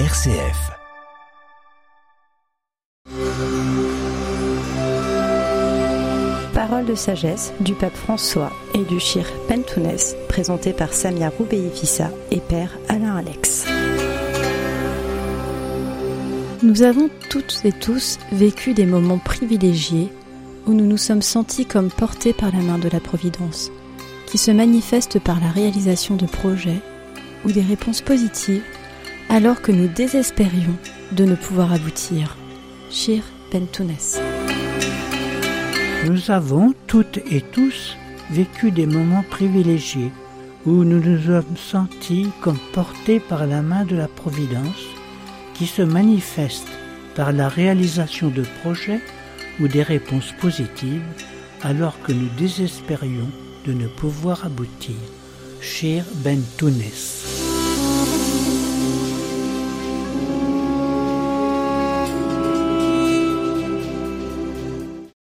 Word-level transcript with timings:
RCF. 0.00 0.72
Parole 6.52 6.84
de 6.84 6.96
sagesse 6.96 7.52
du 7.60 7.74
pape 7.74 7.94
François 7.94 8.50
et 8.74 8.82
du 8.82 8.98
Shir 8.98 9.24
Pentounès, 9.46 10.16
présenté 10.28 10.72
par 10.72 10.92
Samia 10.92 11.28
Roubeifissa 11.28 12.10
et 12.32 12.40
père 12.40 12.76
Alain 12.88 13.14
Alex. 13.14 13.66
Nous 16.64 16.82
avons 16.82 17.08
toutes 17.30 17.60
et 17.64 17.70
tous 17.70 18.18
vécu 18.32 18.74
des 18.74 18.86
moments 18.86 19.18
privilégiés 19.18 20.10
où 20.66 20.72
nous 20.72 20.86
nous 20.86 20.96
sommes 20.96 21.22
sentis 21.22 21.66
comme 21.66 21.90
portés 21.90 22.32
par 22.32 22.50
la 22.50 22.62
main 22.62 22.78
de 22.78 22.88
la 22.88 22.98
Providence, 22.98 23.70
qui 24.26 24.38
se 24.38 24.50
manifeste 24.50 25.20
par 25.20 25.38
la 25.38 25.50
réalisation 25.50 26.16
de 26.16 26.26
projets 26.26 26.80
ou 27.44 27.52
des 27.52 27.62
réponses 27.62 28.00
positives 28.00 28.64
alors 29.28 29.60
que 29.62 29.72
nous 29.72 29.88
désespérions 29.88 30.76
de 31.12 31.24
ne 31.24 31.34
pouvoir 31.34 31.72
aboutir. 31.72 32.36
Shir 32.90 33.22
Pentounès. 33.50 34.20
Nous 36.06 36.30
avons 36.30 36.74
toutes 36.86 37.18
et 37.30 37.40
tous 37.40 37.96
vécu 38.30 38.70
des 38.70 38.86
moments 38.86 39.24
privilégiés 39.30 40.12
où 40.66 40.84
nous 40.84 41.00
nous 41.00 41.22
sommes 41.22 41.56
sentis 41.56 42.28
comme 42.40 42.58
portés 42.72 43.20
par 43.20 43.46
la 43.46 43.62
main 43.62 43.84
de 43.84 43.96
la 43.96 44.08
Providence 44.08 44.84
qui 45.54 45.66
se 45.66 45.82
manifeste 45.82 46.68
par 47.14 47.32
la 47.32 47.48
réalisation 47.48 48.28
de 48.28 48.44
projets 48.62 49.00
ou 49.60 49.68
des 49.68 49.82
réponses 49.82 50.32
positives 50.40 51.02
alors 51.62 52.00
que 52.02 52.12
nous 52.12 52.28
désespérions 52.38 53.30
de 53.66 53.72
ne 53.72 53.86
pouvoir 53.86 54.44
aboutir. 54.44 54.96
Cher 55.60 56.04
Ben 56.22 56.42
Tounes. 56.58 57.33